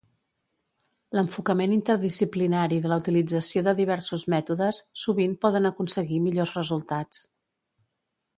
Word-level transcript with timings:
L'enfocament 1.17 1.75
interdisciplinari 1.75 2.79
de 2.85 2.91
la 2.93 2.97
utilització 3.03 3.63
de 3.67 3.75
diversos 3.81 4.25
mètodes 4.35 4.81
sovint 5.03 5.37
poden 5.47 5.71
aconseguir 5.73 6.19
millors 6.29 6.57
resultats. 6.63 7.23